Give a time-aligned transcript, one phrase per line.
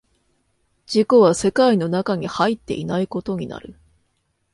[0.87, 3.77] 自己は世界の中に入っていないことになる。